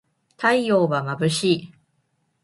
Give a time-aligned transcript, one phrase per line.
[0.35, 1.73] 太陽はまぶしい